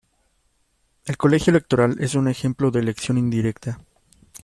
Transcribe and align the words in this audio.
El 1.05 1.15
colegio 1.15 1.51
electoral 1.51 1.97
es 1.99 2.15
un 2.15 2.27
ejemplo 2.27 2.71
de 2.71 2.79
elección 2.79 3.19
indirecta. 3.19 3.79